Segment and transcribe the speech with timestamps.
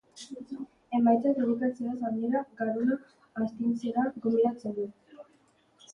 [0.99, 2.97] Emaitzak, elikatzeaz gainera, garuna
[3.45, 4.91] astintzera gonbidatzen du.